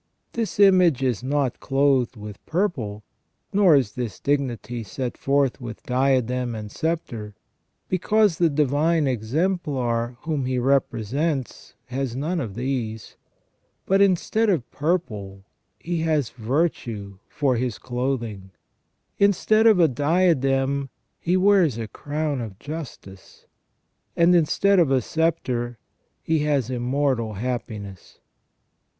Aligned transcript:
This 0.33 0.59
image 0.59 1.03
is 1.03 1.21
not 1.21 1.59
clothed 1.59 2.15
with 2.17 2.43
purple, 2.47 3.03
nor 3.53 3.75
is 3.75 3.91
this 3.91 4.19
dignity 4.19 4.81
set 4.83 5.15
forth 5.15 5.61
with 5.61 5.83
diadem 5.83 6.55
and 6.55 6.71
sceptre, 6.71 7.35
because 7.87 8.39
the 8.39 8.49
Divine 8.49 9.05
Exemplar 9.05 10.17
whom 10.21 10.45
he 10.47 10.57
represents 10.57 11.75
has 11.85 12.15
none 12.15 12.39
of 12.39 12.55
these 12.55 13.09
things; 13.09 13.17
but 13.85 14.01
instead 14.01 14.49
of 14.49 14.71
purple 14.71 15.43
he 15.79 15.99
has 15.99 16.31
virtue 16.31 17.19
for 17.29 17.57
his 17.57 17.77
clothing, 17.77 18.49
instead 19.19 19.67
of 19.67 19.79
a 19.79 19.87
diadem 19.87 20.89
he 21.19 21.37
wears 21.37 21.75
the 21.75 21.87
crown 21.87 22.41
of 22.41 22.57
justice, 22.57 23.45
and 24.15 24.35
instead 24.35 24.79
of 24.79 24.89
a 24.89 24.99
sceptre 24.99 25.77
he 26.23 26.39
has 26.39 26.71
im 26.71 26.81
mortal 26.81 27.33
happiness." 27.33 28.17